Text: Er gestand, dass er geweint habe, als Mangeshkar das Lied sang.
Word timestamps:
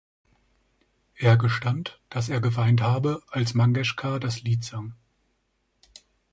Er 1.13 1.37
gestand, 1.37 2.01
dass 2.09 2.27
er 2.27 2.41
geweint 2.41 2.81
habe, 2.81 3.21
als 3.29 3.53
Mangeshkar 3.53 4.19
das 4.19 4.41
Lied 4.41 4.65
sang. 4.65 4.95